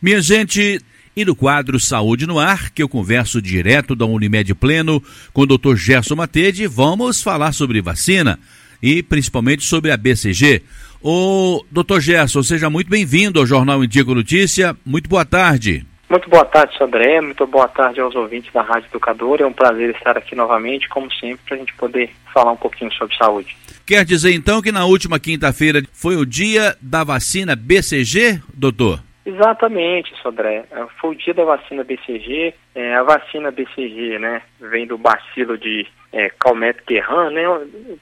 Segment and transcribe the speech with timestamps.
[0.00, 0.80] Minha gente,
[1.16, 5.46] e no quadro Saúde no Ar, que eu converso direto da Unimed Pleno com o
[5.46, 5.74] Dr.
[5.74, 8.38] Gerson Matede, vamos falar sobre vacina
[8.80, 10.62] e principalmente sobre a BCG.
[11.02, 11.98] O Dr.
[11.98, 14.76] Gerson, seja muito bem-vindo ao Jornal Indico Notícia.
[14.86, 15.84] Muito boa tarde.
[16.08, 17.20] Muito boa tarde, Sandré.
[17.20, 19.42] Muito boa tarde aos ouvintes da Rádio Educadora.
[19.42, 22.92] É um prazer estar aqui novamente, como sempre, para a gente poder falar um pouquinho
[22.92, 23.56] sobre saúde.
[23.84, 29.07] Quer dizer então que na última quinta-feira foi o dia da vacina BCG, doutor?
[29.28, 30.64] Exatamente, Sodré.
[30.70, 32.54] É, foi o dia da vacina BCG.
[32.74, 37.42] É, a vacina BCG, né, vem do bacilo de é, Calmette Guerin, né,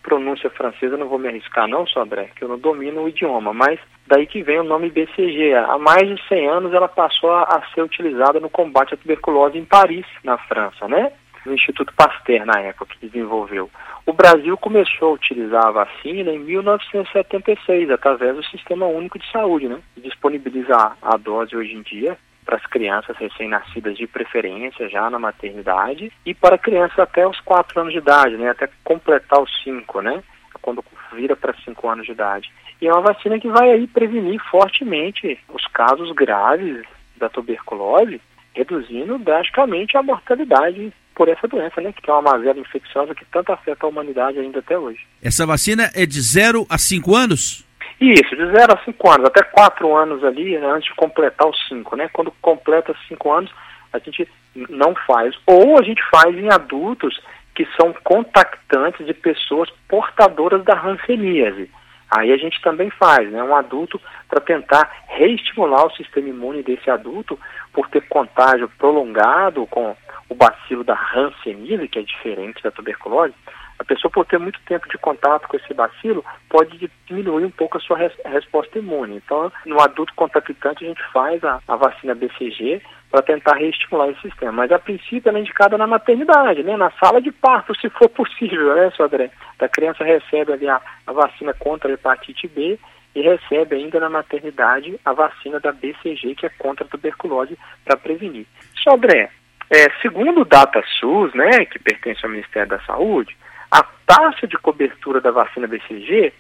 [0.05, 3.81] pronúncia francesa, não vou me arriscar não, Sodré, que eu não domino o idioma, mas
[4.07, 5.53] daí que vem o nome BCG.
[5.55, 9.59] Há mais de 100 anos ela passou a, a ser utilizada no combate à tuberculose
[9.59, 11.11] em Paris, na França, né?
[11.47, 13.71] No Instituto Pasteur na época que desenvolveu.
[14.05, 19.69] O Brasil começou a utilizar a vacina em 1976 através do Sistema Único de Saúde,
[19.69, 19.79] né?
[19.97, 26.13] Disponibilizar a dose hoje em dia para as crianças recém-nascidas de preferência já na maternidade
[26.25, 28.51] e para crianças até os 4 anos de idade, né?
[28.51, 30.23] Até completar os 5, né?
[30.63, 32.53] Quando vira para 5 anos de idade.
[32.81, 36.85] E é uma vacina que vai aí prevenir fortemente os casos graves
[37.17, 38.21] da tuberculose,
[38.55, 41.93] reduzindo drasticamente a mortalidade por essa doença, né?
[41.93, 45.01] Que é uma mazela infecciosa que tanto afeta a humanidade ainda até hoje.
[45.23, 47.65] Essa vacina é de 0 a 5 anos?
[47.99, 51.57] Isso, de 0 a 5 anos, até 4 anos ali, né, antes de completar os
[51.69, 52.11] 5, né?
[52.13, 53.51] Quando completa 5 anos,
[53.93, 54.29] a gente
[54.69, 55.35] não faz.
[55.47, 57.19] Ou a gente faz em adultos
[57.55, 61.71] que são contactantes de pessoas portadoras da ranceníase.
[62.11, 66.91] Aí a gente também faz, né, um adulto para tentar reestimular o sistema imune desse
[66.91, 67.39] adulto
[67.73, 69.97] por ter contágio prolongado com
[70.29, 73.35] o bacilo da Hanseníase, que é diferente da tuberculose,
[73.79, 77.77] a pessoa por ter muito tempo de contato com esse bacilo pode diminuir um pouco
[77.77, 79.17] a sua res resposta imune.
[79.17, 82.81] Então, no adulto contactante a gente faz a, a vacina BCG
[83.11, 84.53] para tentar reestimular esse sistema.
[84.53, 86.77] Mas a princípio ela é indicada na maternidade, né?
[86.77, 89.31] na sala de parto, se for possível, né, Sodré?
[89.59, 92.79] A criança recebe ali a, a vacina contra a hepatite B
[93.15, 97.97] e recebe ainda na maternidade a vacina da BCG, que é contra a tuberculose, para
[97.97, 98.47] prevenir.
[98.83, 99.31] Sodré,
[99.71, 103.37] é, segundo o DataSUS, né, que pertence ao Ministério da Saúde,
[103.71, 106.33] a taxa de cobertura da vacina BCG,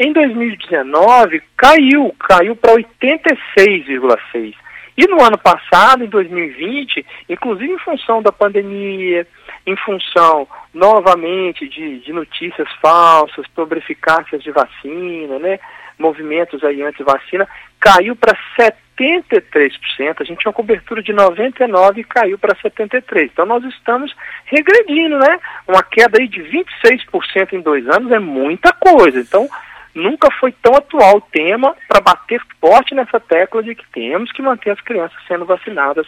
[0.00, 4.56] Em 2019, caiu, caiu para 86,6%.
[4.96, 9.24] E no ano passado, em 2020, inclusive em função da pandemia,
[9.64, 15.60] em função novamente de, de notícias falsas sobre eficácias de vacina, né,
[16.02, 17.48] movimentos aí anti-vacina,
[17.80, 20.20] caiu para 73%.
[20.20, 23.30] A gente tinha uma cobertura de 99% e caiu para 73%.
[23.32, 24.14] Então nós estamos
[24.44, 25.38] regredindo, né?
[25.66, 29.20] Uma queda aí de 26% em dois anos é muita coisa.
[29.20, 29.48] Então
[29.94, 34.42] nunca foi tão atual o tema para bater forte nessa tecla de que temos que
[34.42, 36.06] manter as crianças sendo vacinadas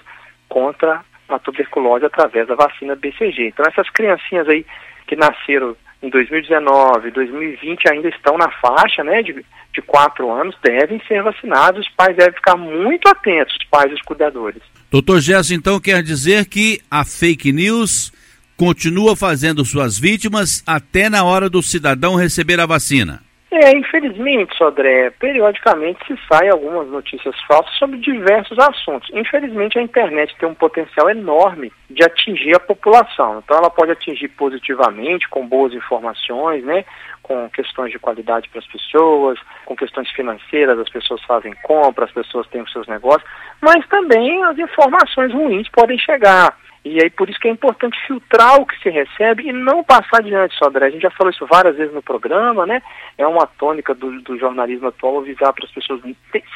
[0.49, 3.49] contra a tuberculose através da vacina BCG.
[3.49, 4.67] Então essas criancinhas aí
[5.07, 11.01] que nasceram em 2019, 2020 ainda estão na faixa né, de, de 4 anos, devem
[11.09, 14.63] ser vacinados, os pais devem ficar muito atentos, os pais e os cuidadores.
[14.91, 18.13] Doutor Gerson, então quer dizer que a fake news
[18.57, 23.24] continua fazendo suas vítimas até na hora do cidadão receber a vacina?
[23.57, 29.09] É, infelizmente, Sodré, periodicamente se sai algumas notícias falsas sobre diversos assuntos.
[29.13, 33.39] Infelizmente, a internet tem um potencial enorme de atingir a população.
[33.39, 36.85] Então, ela pode atingir positivamente, com boas informações, né?
[37.23, 42.15] com questões de qualidade para as pessoas, com questões financeiras, as pessoas fazem compras, as
[42.15, 43.25] pessoas têm os seus negócios,
[43.63, 46.55] mas também as informações ruins podem chegar.
[46.85, 50.19] E aí por isso que é importante filtrar o que se recebe e não passar
[50.19, 50.87] adiante, Sodré.
[50.87, 52.83] A gente já falou isso várias vezes no programa, né?
[53.17, 56.03] É uma tônica do, do jornalismo atual avisar para as pessoas.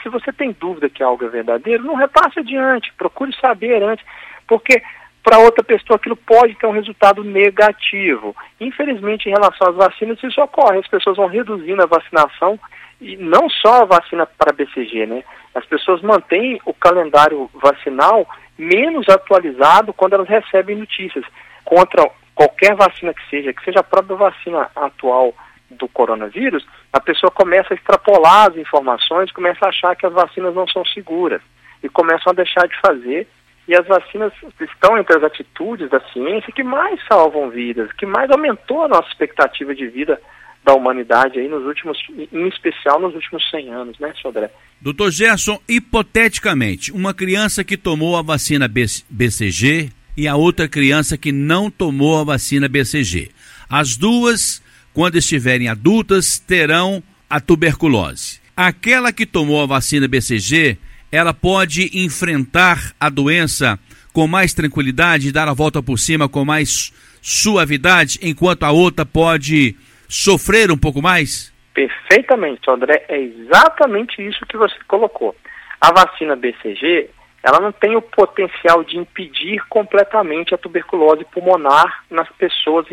[0.03, 4.05] Se você tem dúvida que algo é verdadeiro, não repasse adiante, procure saber antes,
[4.47, 4.83] porque
[5.22, 8.36] para outra pessoa aquilo pode ter um resultado negativo.
[8.60, 10.78] Infelizmente, em relação às vacinas, isso ocorre.
[10.78, 12.59] As pessoas vão reduzindo a vacinação
[13.01, 15.25] e não só a vacina para BCG, né?
[15.54, 18.27] As pessoas mantêm o calendário vacinal
[18.59, 21.25] menos atualizado quando elas recebem notícias
[21.65, 25.34] contra qualquer vacina que seja, que seja a própria vacina atual
[25.71, 30.55] do coronavírus, a pessoa começa a extrapolar as informações, começa a achar que as vacinas
[30.55, 31.43] não são seguras
[31.83, 33.28] e começam a deixar de fazer.
[33.66, 38.31] E as vacinas estão entre as atitudes da ciência que mais salvam vidas, que mais
[38.31, 40.19] aumentou a nossa expectativa de vida
[40.65, 41.99] da humanidade aí nos últimos,
[42.33, 44.51] em especial nos últimos 100 anos, né, Sodré?
[44.81, 51.33] Doutor Gerson, hipoteticamente, uma criança que tomou a vacina BCG e a outra criança que
[51.33, 53.31] não tomou a vacina BCG.
[53.69, 54.63] As duas,
[54.93, 58.41] quando estiverem adultas, terão a tuberculose.
[58.57, 60.77] Aquela que tomou a vacina BCG,
[61.11, 63.78] ela pode enfrentar a doença
[64.13, 69.77] com mais tranquilidade, dar a volta por cima com mais suavidade, enquanto a outra pode
[70.09, 71.53] sofrer um pouco mais?
[71.75, 73.05] Perfeitamente, André.
[73.09, 75.37] É exatamente isso que você colocou.
[75.81, 77.10] A vacina BCG,
[77.43, 82.87] ela não tem o potencial de impedir completamente a tuberculose pulmonar nas pessoas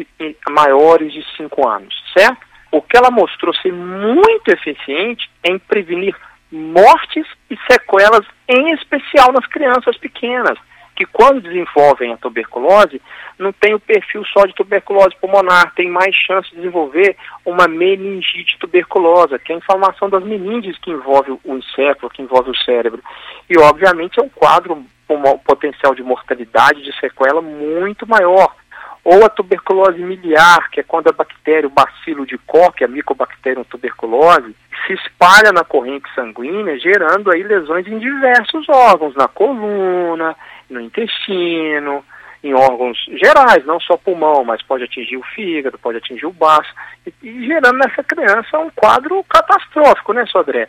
[0.50, 2.46] maiores de 5 anos, certo?
[2.72, 6.16] O que ela mostrou ser muito eficiente é em prevenir
[6.52, 10.60] mortes e sequelas, em especial nas crianças pequenas
[10.96, 13.02] que quando desenvolvem a tuberculose,
[13.38, 18.58] não tem o perfil só de tuberculose pulmonar, tem mais chance de desenvolver uma meningite
[18.60, 23.04] tuberculosa, que é a inflamação das meninges que envolve o encéfalo, que envolve o cérebro.
[23.50, 28.56] E, obviamente, é um quadro com um potencial de mortalidade, de sequela muito maior.
[29.04, 33.64] Ou a tuberculose miliar, que é quando a bactéria, o bacilo de Koch, a Mycobacterium
[33.64, 34.56] tuberculose,
[34.88, 40.36] se espalha na corrente sanguínea, gerando aí lesões em diversos órgãos, na coluna,
[40.70, 42.04] no intestino,
[42.44, 46.72] em órgãos gerais, não só pulmão, mas pode atingir o fígado, pode atingir o baço,
[47.06, 50.68] e, e gerando nessa criança um quadro catastrófico, né, Sodré?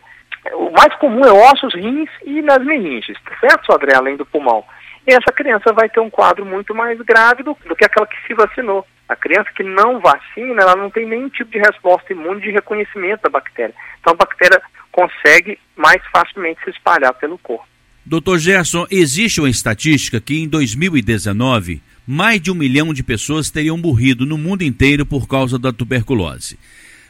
[0.55, 4.65] O mais comum é ossos, rins e nas meninges, tá certo, Sodré, além do pulmão.
[5.07, 8.27] E essa criança vai ter um quadro muito mais grave do, do que aquela que
[8.27, 8.85] se vacinou.
[9.09, 13.23] A criança que não vacina, ela não tem nenhum tipo de resposta imune de reconhecimento
[13.23, 13.75] da bactéria.
[14.01, 14.61] Então a bactéria
[14.91, 17.69] consegue mais facilmente se espalhar pelo corpo.
[18.07, 23.77] Doutor Gerson, existe uma estatística que em 2019 mais de um milhão de pessoas teriam
[23.77, 26.57] morrido no mundo inteiro por causa da tuberculose.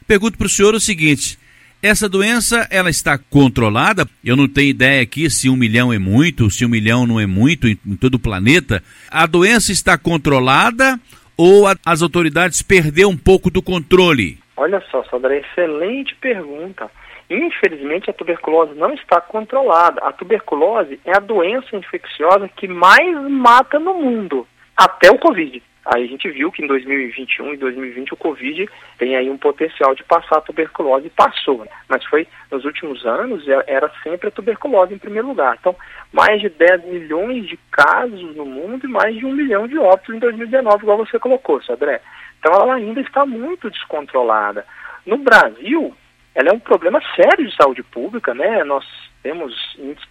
[0.09, 1.39] Pergunto para o senhor o seguinte:
[1.83, 4.09] essa doença ela está controlada?
[4.25, 7.27] Eu não tenho ideia aqui se um milhão é muito, se um milhão não é
[7.27, 8.83] muito em, em todo o planeta.
[9.11, 10.99] A doença está controlada
[11.37, 14.39] ou a, as autoridades perderam um pouco do controle?
[14.57, 16.91] Olha só, Sandra, excelente pergunta.
[17.29, 20.01] Infelizmente, a tuberculose não está controlada.
[20.03, 24.47] A tuberculose é a doença infecciosa que mais mata no mundo,
[24.77, 25.63] até o Covid.
[25.87, 28.69] Aí a gente viu que em 2021 e 2020 o Covid
[28.99, 31.59] tem aí um potencial de passar a tuberculose e passou.
[31.59, 31.71] Né?
[31.89, 35.57] Mas foi nos últimos anos é, era sempre a tuberculose em primeiro lugar.
[35.61, 35.77] Então,
[36.13, 40.13] mais de 10 milhões de casos no mundo e mais de um milhão de óbitos
[40.13, 42.01] em 2019, igual você colocou, Sodré.
[42.41, 44.67] Então ela ainda está muito descontrolada.
[45.07, 45.95] No Brasil,
[46.37, 48.63] ela é um problema sério de saúde pública, né?
[48.63, 48.85] Nós
[49.23, 49.55] temos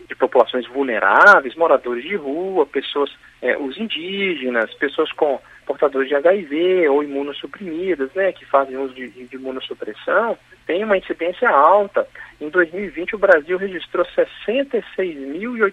[0.10, 3.12] de populações vulneráveis, moradores de rua, pessoas,
[3.44, 9.08] é, os indígenas, pessoas com portadores de HIV ou imunossuprimidas, né, que fazem uso de,
[9.10, 12.08] de imunossupressão, tem uma incidência alta.
[12.42, 15.72] Em 2020, o Brasil registrou 66.800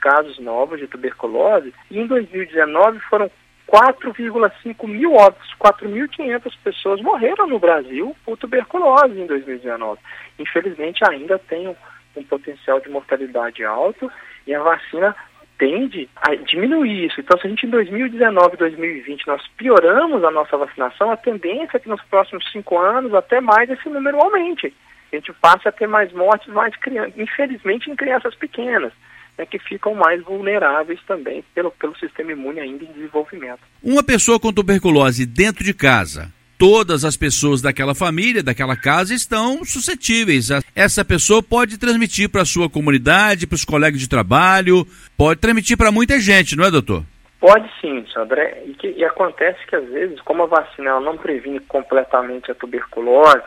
[0.00, 3.30] casos novos de tuberculose e em 2019 foram
[3.72, 9.98] 4,5 mil óbitos, 4.500 pessoas morreram no Brasil por tuberculose em 2019.
[10.38, 11.74] Infelizmente, ainda tem um,
[12.14, 14.12] um potencial de mortalidade alto
[14.46, 15.16] e a vacina
[15.58, 17.18] tende a diminuir isso.
[17.18, 21.80] Então, se a gente em 2019 2020 nós pioramos a nossa vacinação, a tendência é
[21.80, 24.74] que nos próximos cinco anos, até mais, esse número aumente.
[25.10, 28.92] A gente passe a ter mais mortes, mais crianças, infelizmente em crianças pequenas
[29.38, 33.60] é que ficam mais vulneráveis também pelo, pelo sistema imune ainda em desenvolvimento.
[33.82, 39.64] Uma pessoa com tuberculose dentro de casa, todas as pessoas daquela família, daquela casa estão
[39.64, 40.48] suscetíveis.
[40.76, 44.86] Essa pessoa pode transmitir para a sua comunidade, para os colegas de trabalho,
[45.16, 47.02] pode transmitir para muita gente, não é, doutor?
[47.40, 48.62] Pode sim, André.
[48.66, 52.54] E, que, e acontece que às vezes, como a vacina ela não previne completamente a
[52.54, 53.42] tuberculose,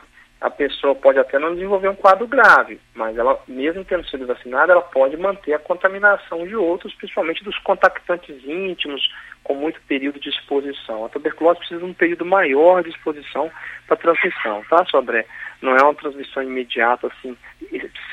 [0.45, 4.73] a pessoa pode até não desenvolver um quadro grave, mas ela, mesmo tendo sido vacinada,
[4.73, 9.01] ela pode manter a contaminação de outros, principalmente dos contactantes íntimos,
[9.43, 11.03] com muito período de exposição.
[11.03, 13.49] A tuberculose precisa de um período maior de exposição
[13.87, 15.25] para transmissão, tá, Sobré?
[15.63, 17.35] Não é uma transmissão imediata, assim,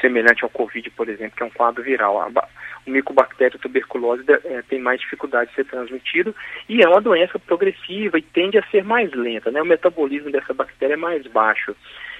[0.00, 2.32] semelhante ao Covid, por exemplo, que é um quadro viral.
[2.86, 6.34] O micobactério tuberculose é, tem mais dificuldade de ser transmitido
[6.66, 9.60] e é uma doença progressiva e tende a ser mais lenta, né?
[9.60, 11.76] O metabolismo dessa bactéria é mais baixo.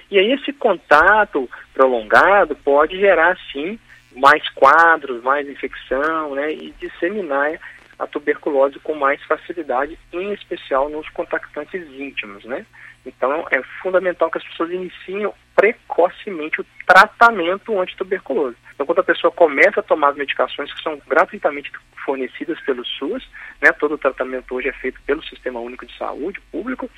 [0.09, 3.79] E aí esse contato prolongado pode gerar, sim,
[4.15, 7.59] mais quadros, mais infecção, né, e disseminar
[7.97, 12.65] a tuberculose com mais facilidade, em especial nos contactantes íntimos, né?
[13.05, 18.55] Então é fundamental que as pessoas iniciem precocemente o tratamento antituberculoso.
[18.73, 21.71] Então quando a pessoa começa a tomar as medicações que são gratuitamente
[22.05, 23.27] fornecidas pelo SUS,
[23.61, 26.89] né, todo o tratamento hoje é feito pelo Sistema Único de Saúde público,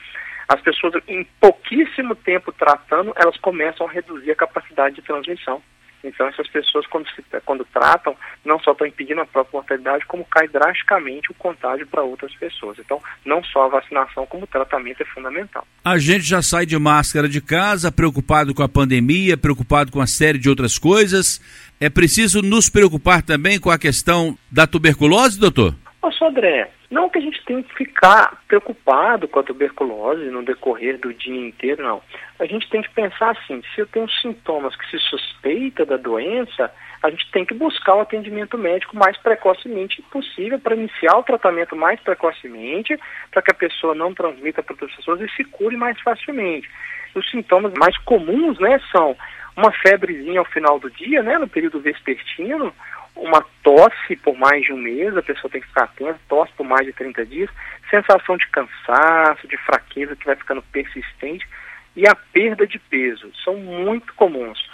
[0.48, 5.62] as pessoas em pouquíssimo tempo tratando, elas começam a reduzir a capacidade de transmissão.
[6.06, 10.24] Então, essas pessoas, quando, se, quando tratam, não só estão impedindo a própria mortalidade, como
[10.26, 12.78] cai drasticamente o contágio para outras pessoas.
[12.78, 15.66] Então, não só a vacinação, como o tratamento é fundamental.
[15.84, 20.08] A gente já sai de máscara de casa, preocupado com a pandemia, preocupado com uma
[20.08, 21.42] série de outras coisas.
[21.80, 25.76] É preciso nos preocupar também com a questão da tuberculose, doutor?
[26.06, 31.00] Ô, Sodré, não que a gente tenha que ficar preocupado com a tuberculose no decorrer
[31.00, 32.00] do dia inteiro, não.
[32.38, 36.72] A gente tem que pensar assim, se eu tenho sintomas que se suspeita da doença,
[37.02, 41.76] a gente tem que buscar o atendimento médico mais precocemente possível para iniciar o tratamento
[41.76, 42.96] mais precocemente,
[43.32, 46.70] para que a pessoa não transmita para outras pessoas e se cure mais facilmente.
[47.16, 49.18] Os sintomas mais comuns, né, são
[49.58, 52.72] uma febrezinha ao final do dia, né, no período vespertino,
[53.16, 56.66] uma tosse por mais de um mês, a pessoa tem que ficar atenta, tosse por
[56.66, 57.50] mais de 30 dias,
[57.90, 61.48] sensação de cansaço, de fraqueza que vai ficando persistente
[61.96, 64.70] e a perda de peso são muito comuns.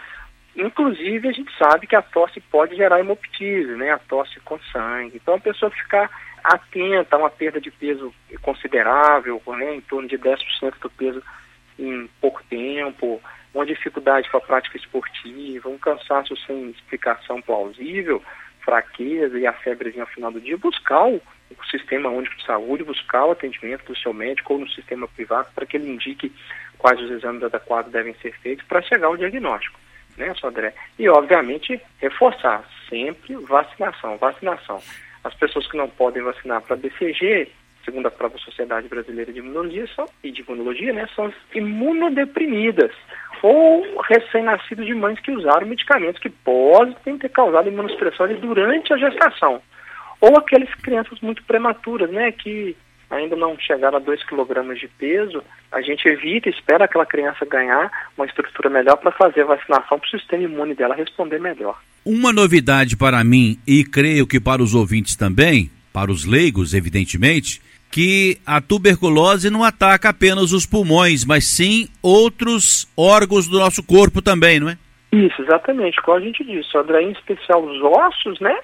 [0.55, 5.15] Inclusive, a gente sabe que a tosse pode gerar hemoptise, né, a tosse com sangue.
[5.15, 6.09] Então, a pessoa ficar
[6.43, 11.23] atenta a uma perda de peso considerável, né, em torno de 10% do peso
[11.79, 13.21] em pouco tempo,
[13.53, 18.23] uma dificuldade para a prática esportiva, um cansaço sem explicação plausível,
[18.63, 22.83] fraqueza e a febrezinha ao final do dia, buscar o, o sistema único de saúde,
[22.83, 26.31] buscar o atendimento do seu médico ou no sistema privado para que ele indique
[26.77, 29.79] quais os exames adequados devem ser feitos para chegar ao diagnóstico,
[30.17, 30.73] né, Sodré?
[30.97, 34.81] E, obviamente, reforçar sempre vacinação, vacinação.
[35.23, 37.51] As pessoas que não podem vacinar para BCG,
[37.83, 42.91] segundo a própria Sociedade Brasileira de Imunologia são, e de Imunologia, né, são imunodeprimidas
[43.41, 49.61] ou recém-nascidos de mães que usaram medicamentos que podem ter causado imunossupressão durante a gestação.
[50.19, 52.75] Ou aquelas crianças muito prematuras, né, que
[53.09, 57.91] ainda não chegaram a 2 kg de peso, a gente evita, espera aquela criança ganhar
[58.15, 61.79] uma estrutura melhor para fazer a vacinação para o sistema imune dela responder melhor.
[62.05, 67.61] Uma novidade para mim, e creio que para os ouvintes também, para os leigos, evidentemente,
[67.91, 74.21] que a tuberculose não ataca apenas os pulmões, mas sim outros órgãos do nosso corpo
[74.21, 74.77] também, não é?
[75.11, 76.01] Isso, exatamente.
[76.01, 78.57] Como a gente disse, André, em especial os ossos, né?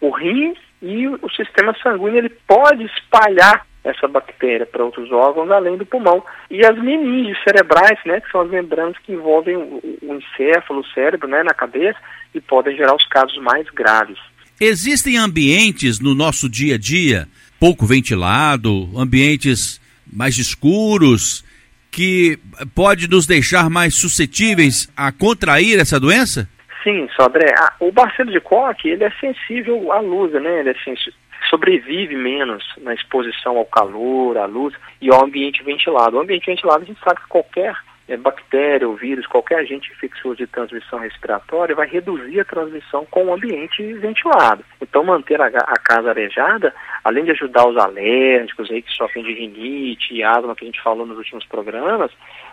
[0.00, 5.76] O rim e o sistema sanguíneo, ele pode espalhar essa bactéria para outros órgãos além
[5.76, 6.22] do pulmão.
[6.50, 10.86] E as meninges cerebrais, né, que são as membranas que envolvem o, o encéfalo, o
[10.88, 11.98] cérebro, né, na cabeça
[12.34, 14.18] e podem gerar os casos mais graves.
[14.60, 21.44] Existem ambientes no nosso dia a dia pouco ventilado, ambientes mais escuros,
[21.90, 22.38] que
[22.74, 26.48] pode nos deixar mais suscetíveis a contrair essa doença?
[26.82, 27.52] Sim, Sodré.
[27.80, 30.60] O bacilo de Koch, ele é sensível à luz, né?
[30.60, 30.74] Ele é
[31.50, 36.16] sobrevive menos na exposição ao calor, à luz e ao ambiente ventilado.
[36.16, 37.74] O ambiente ventilado, a gente sabe que qualquer
[38.08, 43.26] é, bactéria ou vírus, qualquer agente infeccioso de transmissão respiratória vai reduzir a transmissão com
[43.26, 44.64] o ambiente ventilado.
[44.80, 46.74] Então, manter a, a casa arejada,
[47.04, 50.82] além de ajudar os alérgicos aí que sofrem de rinite e asma que a gente
[50.82, 52.10] falou nos últimos programas,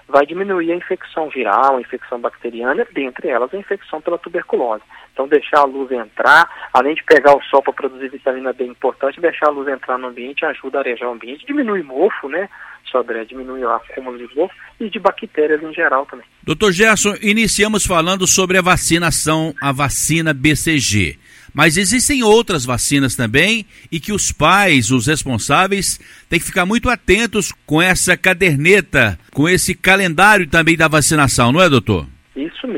[0.07, 4.83] vai diminuir a infecção viral, a infecção bacteriana, dentre elas a infecção pela tuberculose.
[5.15, 8.67] Então, deixar a luz entrar, além de pegar o sol para produzir vitamina D, é
[8.67, 12.49] importante, deixar a luz entrar no ambiente ajuda a arejar o ambiente, diminui mofo, né?
[12.91, 16.25] Sodré, diminui o acúmulo de mofo e de bactérias em geral também.
[16.43, 21.17] Doutor Gerson, iniciamos falando sobre a vacinação, a vacina BCG.
[21.53, 26.89] Mas existem outras vacinas também e que os pais, os responsáveis, têm que ficar muito
[26.89, 32.05] atentos com essa caderneta, com esse calendário também da vacinação, não é, doutor?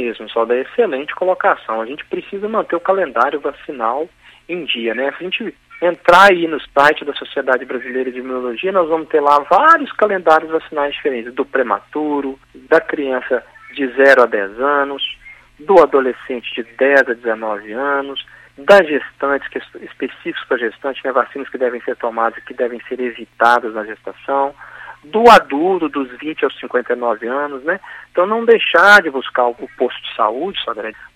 [0.08, 1.82] Mesmo, só da excelente colocação.
[1.82, 4.08] A gente precisa manter o calendário vacinal
[4.48, 5.12] em dia, né?
[5.12, 9.20] Se a gente entrar aí no site da Sociedade Brasileira de Imunologia, nós vamos ter
[9.20, 15.04] lá vários calendários vacinais diferentes, do prematuro, da criança de 0 a 10 anos,
[15.60, 18.26] do adolescente de 10 a 19 anos,
[18.58, 22.54] das gestantes, que é específicos para gestantes, né, vacinas que devem ser tomadas e que
[22.54, 24.56] devem ser evitadas na gestação,
[25.04, 27.80] do adulto dos 20 aos 59 anos, né?
[28.12, 30.60] Então não deixar de buscar o posto de saúde,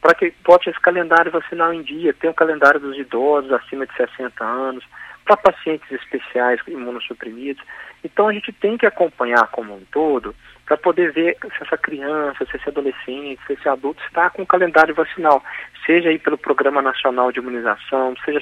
[0.02, 3.94] para que bote esse calendário vacinal em dia, tem o calendário dos idosos acima de
[3.96, 4.84] 60 anos,
[5.32, 7.64] para pacientes especiais imunossuprimidos.
[8.04, 10.36] Então a gente tem que acompanhar como um todo
[10.66, 14.48] para poder ver se essa criança, se esse adolescente, se esse adulto está com o
[14.48, 15.44] calendário vacinal,
[15.86, 18.42] seja aí pelo Programa Nacional de Imunização, seja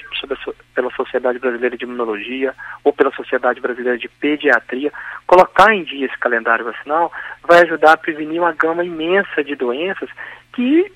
[0.74, 2.54] pela Sociedade Brasileira de Imunologia
[2.84, 4.92] ou pela Sociedade Brasileira de Pediatria,
[5.26, 10.08] colocar em dia esse calendário vacinal vai ajudar a prevenir uma gama imensa de doenças
[10.52, 10.92] que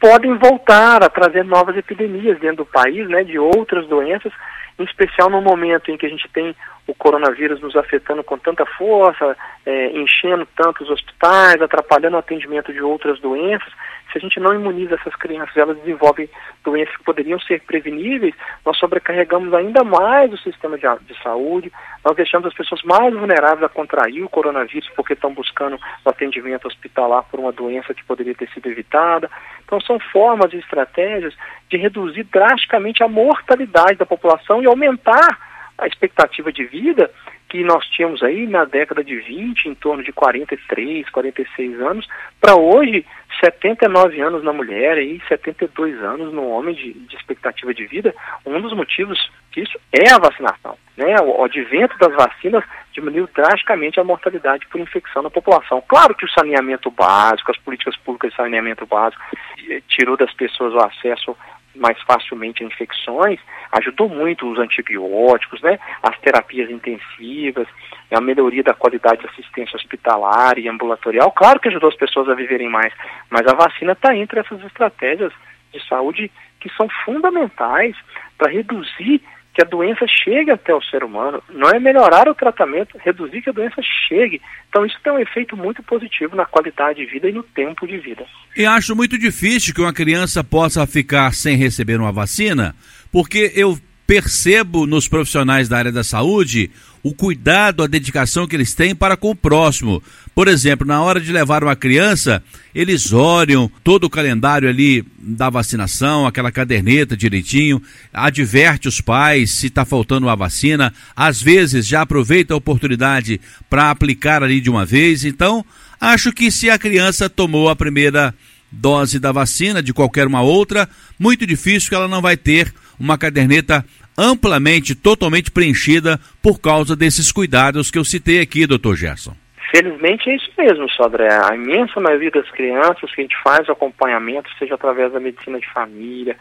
[0.00, 4.32] podem voltar a trazer novas epidemias dentro do país, né, de outras doenças
[4.78, 6.54] em especial no momento em que a gente tem
[6.86, 12.82] o coronavírus nos afetando com tanta força, é, enchendo tantos hospitais, atrapalhando o atendimento de
[12.82, 13.72] outras doenças,
[14.14, 16.28] se a gente não imuniza essas crianças, elas desenvolvem
[16.62, 18.32] doenças que poderiam ser preveníveis,
[18.64, 21.72] nós sobrecarregamos ainda mais o sistema de, de saúde,
[22.04, 26.68] nós deixamos as pessoas mais vulneráveis a contrair o coronavírus porque estão buscando o atendimento
[26.68, 29.28] hospitalar por uma doença que poderia ter sido evitada.
[29.64, 31.34] Então são formas e estratégias
[31.68, 37.10] de reduzir drasticamente a mortalidade da população e aumentar a expectativa de vida
[37.48, 42.08] que nós tínhamos aí na década de 20, em torno de 43, 46 anos,
[42.40, 43.06] para hoje
[43.40, 48.14] 79 anos na mulher e 72 anos no homem de, de, expectativa de vida.
[48.44, 49.18] Um dos motivos
[49.52, 50.76] disso é a vacinação.
[50.96, 51.14] Né?
[51.20, 55.82] O, o advento das vacinas diminuiu drasticamente a mortalidade por infecção na população.
[55.86, 59.22] Claro que o saneamento básico, as políticas públicas de saneamento básico,
[59.68, 61.36] eh, tirou das pessoas o acesso
[61.74, 63.40] mais facilmente a infecções,
[63.72, 67.66] ajudou muito os antibióticos, né, as terapias intensivas,
[68.10, 71.32] a melhoria da qualidade de assistência hospitalar e ambulatorial.
[71.32, 72.92] Claro que ajudou as pessoas a viverem mais,
[73.30, 75.32] mas a vacina está entre essas estratégias
[75.72, 77.96] de saúde que são fundamentais
[78.38, 79.20] para reduzir
[79.54, 81.40] que a doença chegue até o ser humano.
[81.48, 84.42] Não é melhorar o tratamento, reduzir que a doença chegue.
[84.68, 87.96] Então isso tem um efeito muito positivo na qualidade de vida e no tempo de
[87.98, 88.26] vida.
[88.56, 92.74] E acho muito difícil que uma criança possa ficar sem receber uma vacina,
[93.12, 96.70] porque eu percebo nos profissionais da área da saúde
[97.04, 100.02] o cuidado, a dedicação que eles têm para com o próximo.
[100.34, 102.42] Por exemplo, na hora de levar uma criança,
[102.74, 107.80] eles olham todo o calendário ali da vacinação, aquela caderneta direitinho,
[108.10, 113.90] adverte os pais se está faltando uma vacina, às vezes já aproveita a oportunidade para
[113.90, 115.26] aplicar ali de uma vez.
[115.26, 115.62] Então,
[116.00, 118.34] acho que se a criança tomou a primeira
[118.72, 123.18] dose da vacina, de qualquer uma outra, muito difícil que ela não vai ter uma
[123.18, 123.84] caderneta
[124.16, 129.34] amplamente, totalmente preenchida por causa desses cuidados que eu citei aqui, doutor Gerson.
[129.70, 131.28] Felizmente é isso mesmo, Sodré.
[131.32, 135.58] A imensa maioria das crianças que a gente faz o acompanhamento, seja através da medicina
[135.58, 136.36] de família,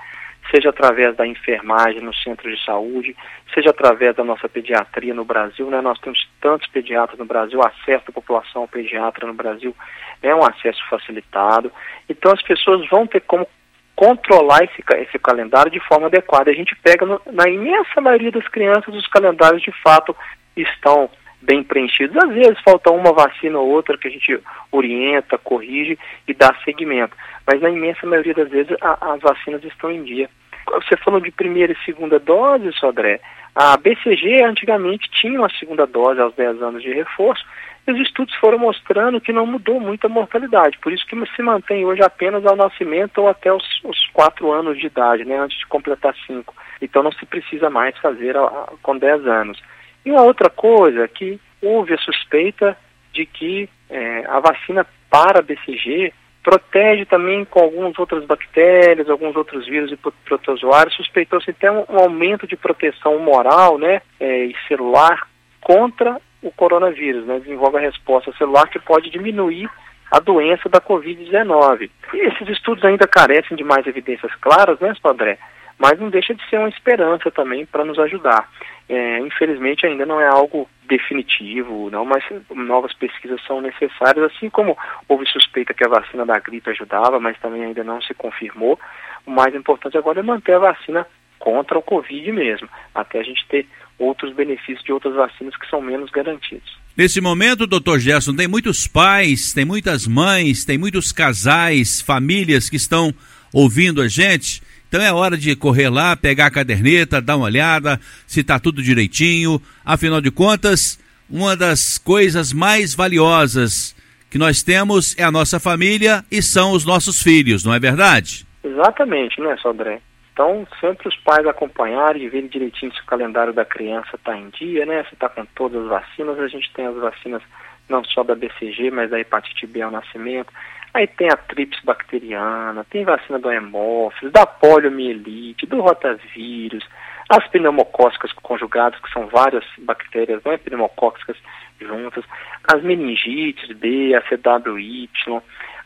[0.51, 3.15] seja através da enfermagem no centro de saúde,
[3.53, 5.82] seja através da nossa pediatria no Brasil, né?
[5.82, 9.76] Nós temos tantos pediatras no Brasil, acesso da população ao pediatra no Brasil
[10.24, 11.71] é um acesso facilitado.
[12.10, 13.48] Então as pessoas vão ter como
[13.95, 16.51] controlar esse, esse calendário de forma adequada.
[16.51, 20.15] A gente pega no, na imensa maioria das crianças os calendários de fato
[20.56, 21.10] estão
[21.41, 22.15] bem preenchidos.
[22.17, 24.39] Às vezes falta uma vacina ou outra que a gente
[24.71, 27.15] orienta, corrige e dá seguimento.
[27.45, 30.29] Mas na imensa maioria das vezes a, as vacinas estão em dia.
[30.65, 33.19] Você falou de primeira e segunda dose, Sodré.
[33.53, 37.45] A BCG antigamente tinha uma segunda dose aos 10 anos de reforço,
[37.91, 41.86] os estudos foram mostrando que não mudou muito a mortalidade, por isso que se mantém
[41.86, 45.67] hoje apenas ao nascimento ou até os, os quatro anos de idade, né, antes de
[45.67, 46.56] completar cinco.
[46.82, 49.62] Então não se precisa mais fazer a, a, com 10 anos.
[50.06, 52.78] E uma outra coisa que houve a suspeita
[53.12, 59.65] de que é, a vacina para BCG protege também com algumas outras bactérias, alguns outros
[59.65, 60.96] vírus e protozoários.
[60.96, 65.28] Suspeitou-se até um, um, aumento de proteção moral né, é, e celular
[65.62, 67.39] contra o coronavírus, né?
[67.39, 69.69] desenvolve a resposta celular que pode diminuir
[70.12, 71.89] a doença da Covid-19.
[72.13, 75.39] Esses estudos ainda carecem de mais evidências claras, né, Spadré?
[75.79, 78.47] Mas não deixa de ser uma esperança também para nos ajudar.
[78.88, 84.77] É, infelizmente ainda não é algo definitivo, não, mas novas pesquisas são necessárias, assim como
[85.08, 88.77] houve suspeita que a vacina da gripe ajudava, mas também ainda não se confirmou.
[89.25, 91.08] O mais importante agora é manter a vacina
[91.39, 95.82] contra o Covid mesmo, até a gente ter outros benefícios de outras vacinas que são
[95.82, 96.77] menos garantidos.
[96.95, 102.75] Nesse momento, doutor Gerson, tem muitos pais, tem muitas mães, tem muitos casais, famílias que
[102.75, 103.13] estão
[103.51, 104.62] ouvindo a gente.
[104.88, 108.84] Então é hora de correr lá, pegar a caderneta, dar uma olhada, se está tudo
[108.84, 109.60] direitinho.
[109.84, 113.95] Afinal de contas, uma das coisas mais valiosas
[114.29, 118.45] que nós temos é a nossa família e são os nossos filhos, não é verdade?
[118.63, 119.99] Exatamente, não é, Sodré?
[120.34, 124.50] Então, sempre os pais acompanharem e verem direitinho se o calendário da criança está em
[124.50, 125.04] dia, né?
[125.04, 126.39] Se está com todas as vacinas.
[126.39, 127.43] A gente tem as vacinas
[127.88, 130.52] não só da BCG, mas da hepatite B ao nascimento.
[130.93, 136.88] Aí tem a trips bacteriana, tem vacina do hemófilis, da poliomielite, do rotavírus,
[137.30, 141.38] as pneumocócicas conjugadas, que são várias bactérias, não é pneumocócicas
[141.80, 142.24] juntas,
[142.68, 145.10] as meningites B, a CWY,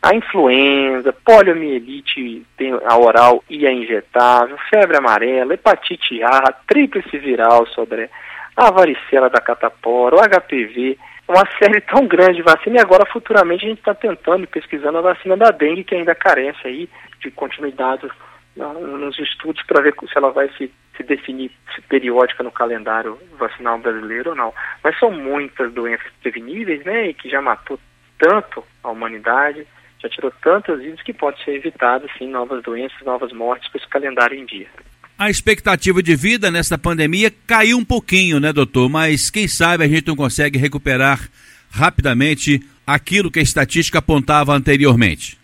[0.02, 2.46] a influenza, poliomielite
[2.84, 8.08] a oral e a injetável, febre amarela, hepatite A, tríplice viral, sobre
[8.56, 10.98] a varicela da catapora, o HPV,
[11.28, 15.02] uma série tão grande de vacina e agora futuramente a gente está tentando, pesquisando a
[15.02, 16.88] vacina da dengue que ainda carece aí
[17.20, 18.08] de continuidade
[18.58, 23.78] nos estudos para ver se ela vai se, se definir se periódica no calendário vacinal
[23.78, 24.52] brasileiro ou não.
[24.82, 27.78] Mas são muitas doenças preveníveis, né, e que já matou
[28.18, 29.66] tanto a humanidade,
[30.02, 33.88] já tirou tantas vidas que pode ser evitado, sim, novas doenças, novas mortes com esse
[33.88, 34.66] calendário em dia.
[35.16, 38.88] A expectativa de vida nessa pandemia caiu um pouquinho, né, doutor?
[38.88, 41.28] Mas quem sabe a gente não consegue recuperar
[41.70, 45.37] rapidamente aquilo que a estatística apontava anteriormente.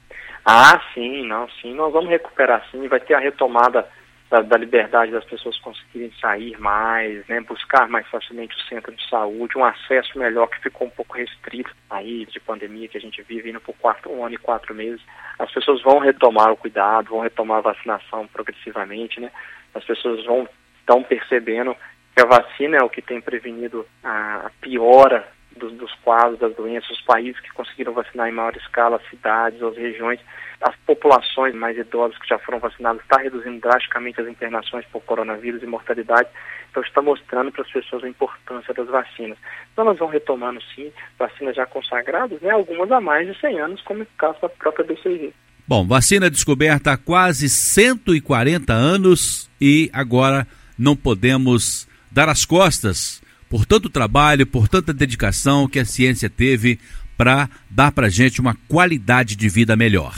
[0.44, 3.88] Ah, sim, não, sim, nós vamos recuperar sim, vai ter a retomada
[4.30, 9.08] da, da, liberdade das pessoas conseguirem sair mais, né, buscar mais facilmente o centro de
[9.08, 13.22] saúde, um acesso melhor que ficou um pouco restrito aí de pandemia que a gente
[13.22, 15.00] vive indo por quatro, um ano e quatro meses.
[15.38, 19.30] As pessoas vão retomar o cuidado, vão retomar a vacinação progressivamente, né?
[19.74, 20.48] As pessoas vão
[20.80, 21.74] estão percebendo
[22.14, 25.26] que a vacina é o que tem prevenido a, a piora
[25.58, 29.62] dos, dos, quadros das doenças, os países que conseguiram vacinar em maior escala, as cidades,
[29.62, 30.20] as regiões,
[30.60, 35.62] as populações mais idosas que já foram vacinadas, está reduzindo drasticamente as internações por coronavírus
[35.62, 36.28] e mortalidade.
[36.70, 39.38] Então está mostrando para as pessoas a importância das vacinas.
[39.72, 43.82] Então elas vão retomando sim, vacinas já consagradas, né, algumas há mais de 100 anos,
[43.82, 45.32] como é o caso da própria BCG.
[45.66, 50.46] Bom, vacina descoberta há quase 140 anos e agora
[50.78, 53.23] não podemos dar as costas
[53.54, 56.76] por tanto trabalho, por tanta dedicação que a ciência teve
[57.16, 60.12] para dar para gente uma qualidade de vida melhor.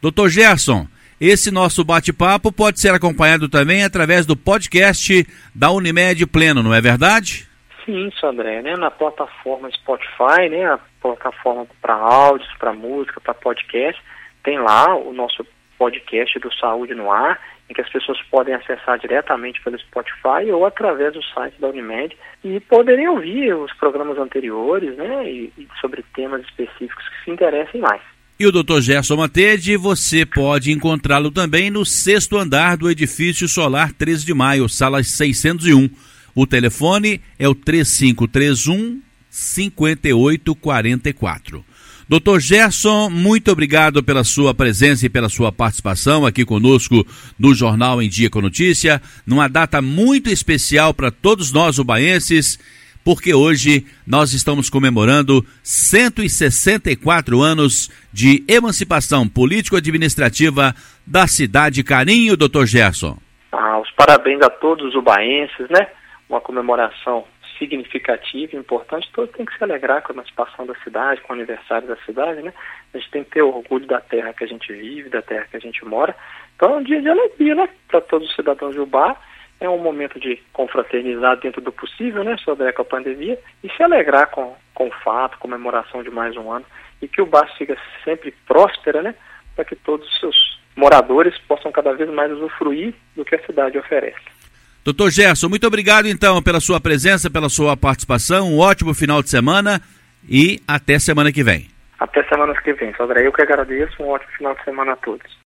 [0.00, 0.86] Doutor Gerson,
[1.20, 6.80] esse nosso bate-papo pode ser acompanhado também através do podcast da Unimed Pleno, não é
[6.80, 7.46] verdade?
[7.84, 8.74] Sim, André, né?
[8.76, 10.64] Na plataforma Spotify, né?
[10.64, 14.02] A plataforma para áudios, para música, para podcast,
[14.42, 15.46] tem lá o nosso
[15.78, 17.38] podcast do Saúde no Ar
[17.70, 22.16] em que as pessoas podem acessar diretamente pelo Spotify ou através do site da Unimed
[22.42, 27.80] e poderem ouvir os programas anteriores, né, e, e sobre temas específicos que se interessem
[27.80, 28.02] mais.
[28.38, 28.80] E o Dr.
[28.80, 34.68] Gerson Matede, você pode encontrá-lo também no sexto andar do edifício solar 13 de maio,
[34.68, 35.88] sala 601.
[36.34, 41.69] O telefone é o 3531 5844.
[42.10, 47.06] Doutor Gerson, muito obrigado pela sua presença e pela sua participação aqui conosco
[47.38, 52.58] no Jornal em Dia com Notícia, numa data muito especial para todos nós ubaenses,
[53.04, 60.74] porque hoje nós estamos comemorando 164 anos de emancipação político-administrativa
[61.06, 63.16] da cidade Carinho, doutor Gerson.
[63.52, 65.86] Ah, os parabéns a todos os ubaenses, né?
[66.28, 67.24] Uma comemoração
[67.60, 71.86] significativa, importante, todos têm que se alegrar com a emancipação da cidade, com o aniversário
[71.86, 72.52] da cidade, né?
[72.92, 75.56] A gente tem que ter orgulho da terra que a gente vive, da terra que
[75.56, 76.16] a gente mora.
[76.56, 77.68] Então é um dia de alegria, né?
[77.86, 79.16] Para todos os cidadãos de Ubá.
[79.60, 82.36] É um momento de confraternizar dentro do possível, né?
[82.38, 86.64] Sobre a pandemia e se alegrar com, com o fato, comemoração de mais um ano.
[87.02, 89.14] E que o Bar siga sempre próspera, né?
[89.54, 93.76] Para que todos os seus moradores possam cada vez mais usufruir do que a cidade
[93.78, 94.39] oferece.
[94.84, 98.48] Doutor Gerson, muito obrigado então pela sua presença, pela sua participação.
[98.48, 99.80] Um ótimo final de semana
[100.28, 101.68] e até semana que vem.
[101.98, 103.26] Até semana que vem, Sodré.
[103.26, 104.02] Eu que agradeço.
[104.02, 105.38] Um ótimo final de semana a todos.